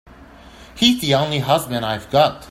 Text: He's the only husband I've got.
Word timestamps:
He's 0.75 0.99
the 0.99 1.13
only 1.13 1.37
husband 1.37 1.85
I've 1.85 2.09
got. 2.09 2.39